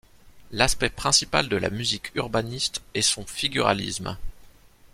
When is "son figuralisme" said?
3.03-4.17